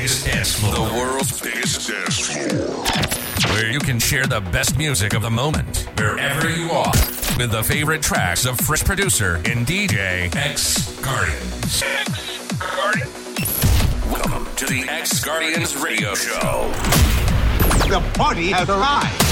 [0.00, 0.88] biggest dance floor.
[0.88, 3.52] The world's biggest dance floor.
[3.52, 6.90] Where you can share the best music of the moment, wherever you are,
[7.36, 11.82] with the favorite tracks of fresh producer and DJ X Guardians.
[14.10, 16.72] Welcome to the X Guardians Radio Show.
[17.90, 19.29] The party has arrived.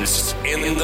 [0.00, 0.80] This isn't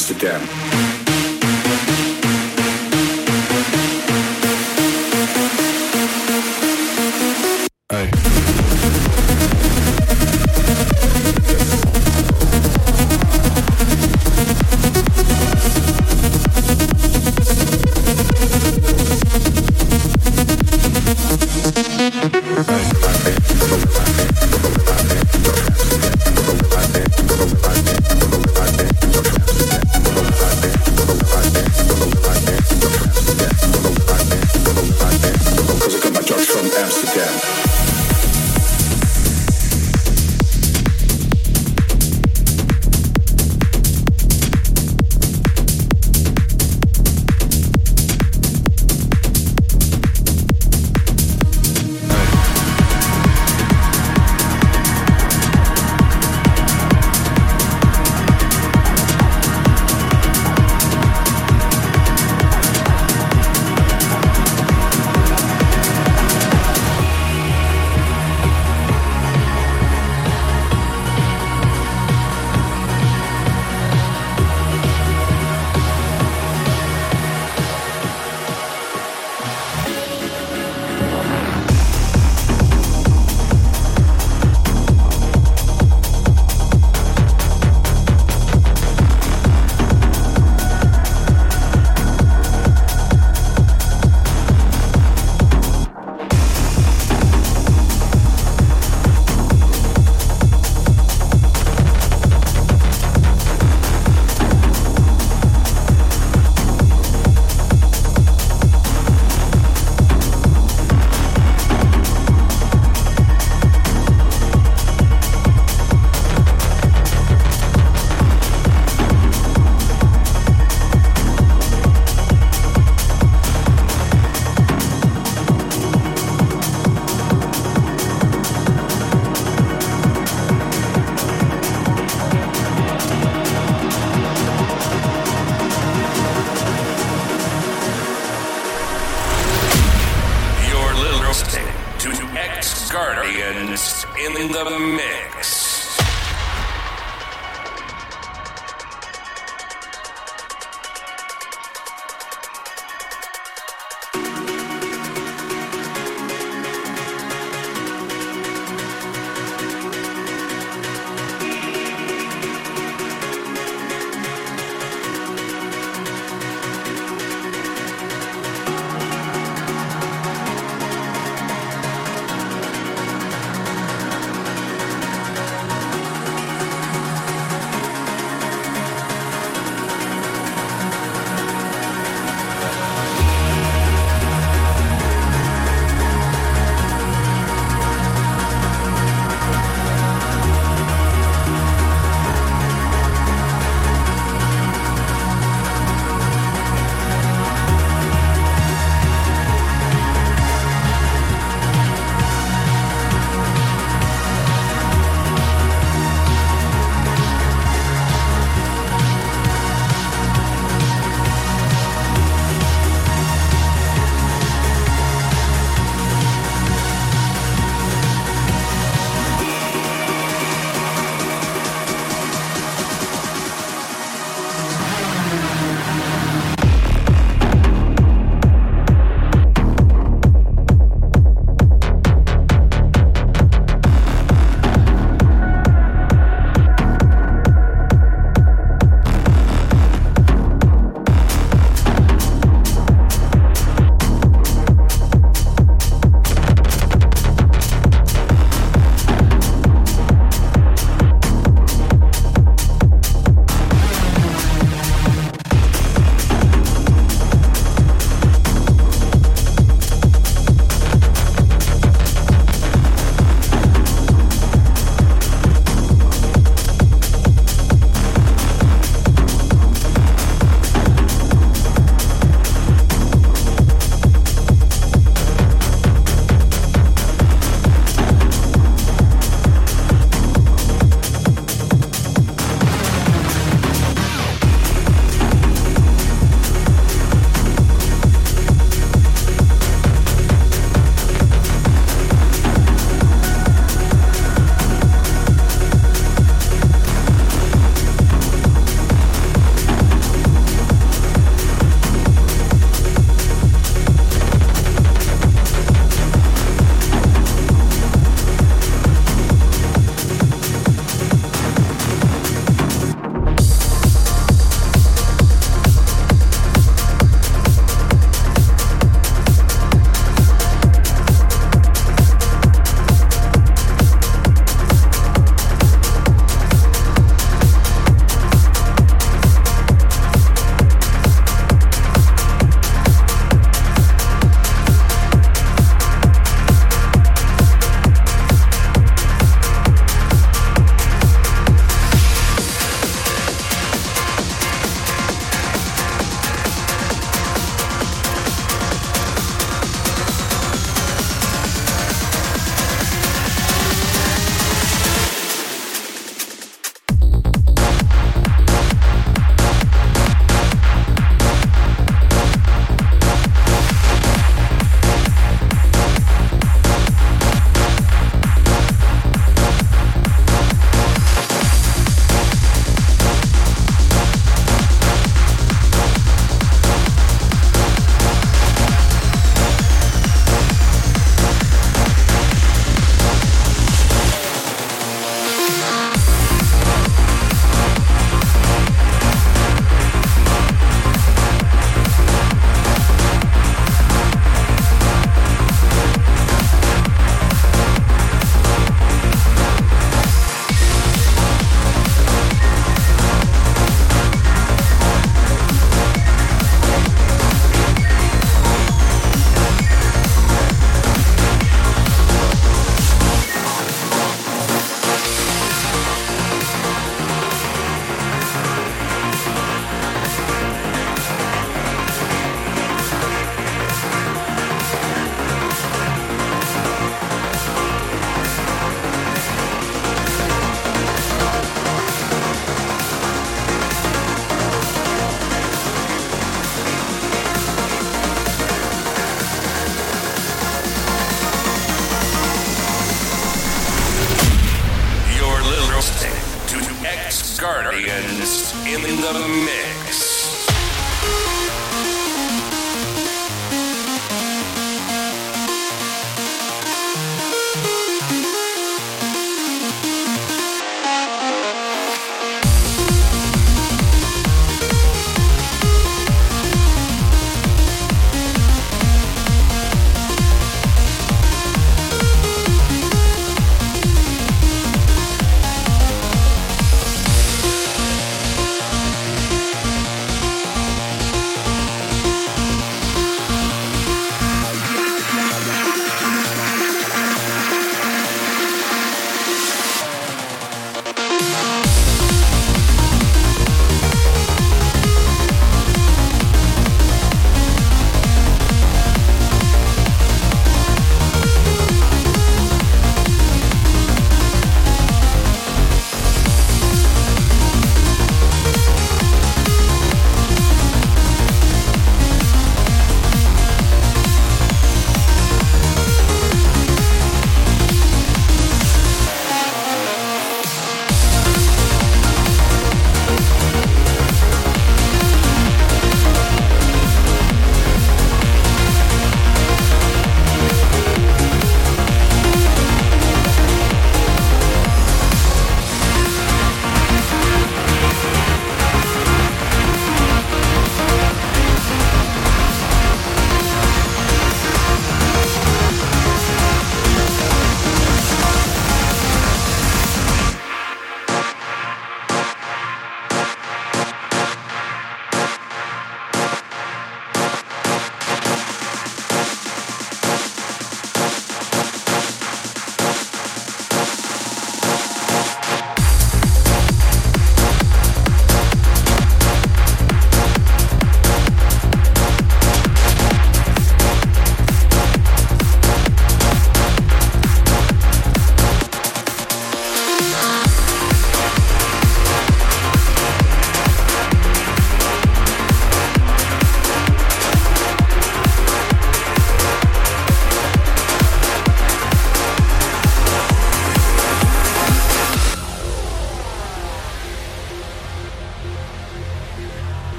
[0.00, 0.59] Amsterdam.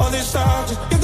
[0.00, 0.97] all this time.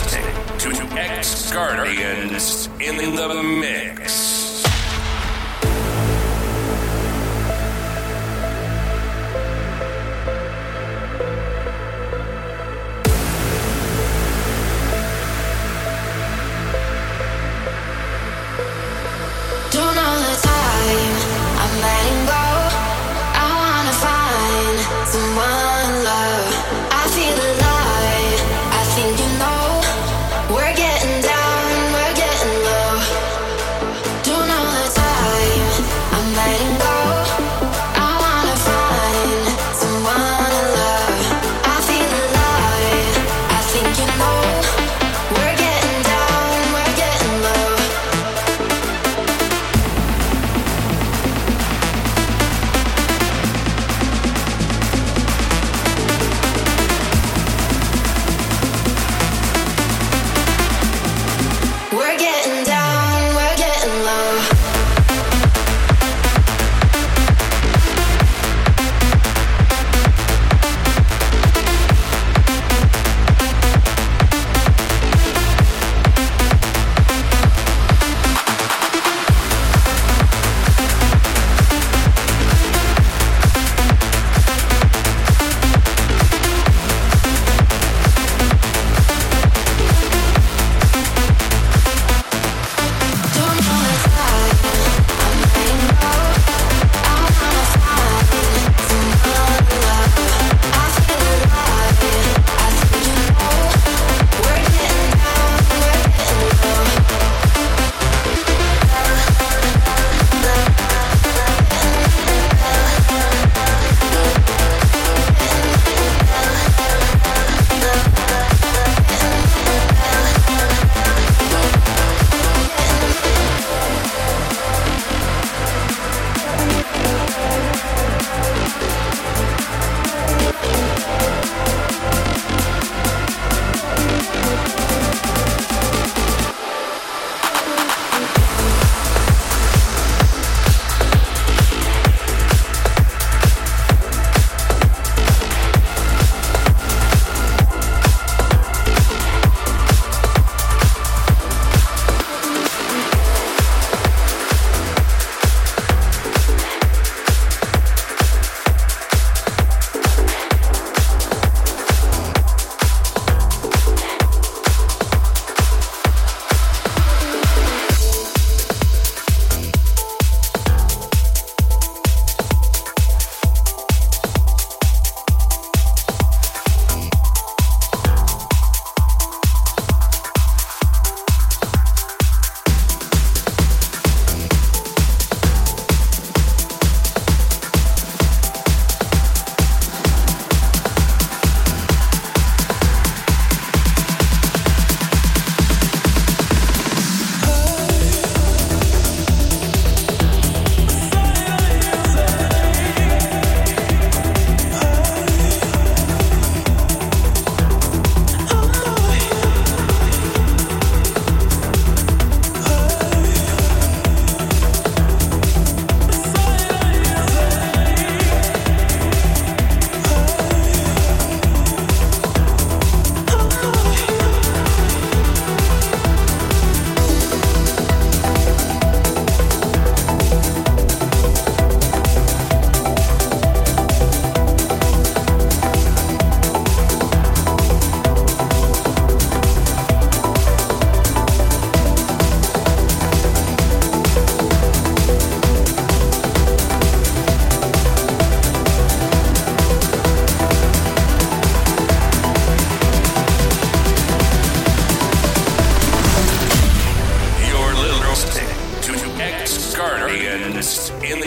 [0.00, 3.10] Listening to X Guardians in the
[3.42, 4.47] mix.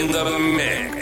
[0.02, 1.01] in the mix.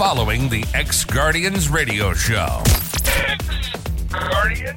[0.00, 2.62] Following the X Guardians radio show.
[4.08, 4.74] Guardian.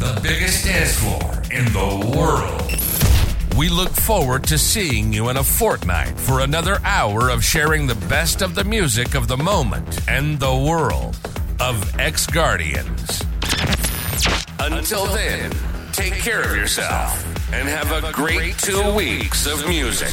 [0.00, 3.56] The biggest dance floor in the world.
[3.56, 7.94] We look forward to seeing you in a fortnight for another hour of sharing the
[8.08, 11.16] best of the music of the moment and the world
[11.60, 13.22] of X Guardians.
[14.58, 15.52] Until then,
[15.92, 20.12] take care of yourself and have a great two weeks of music.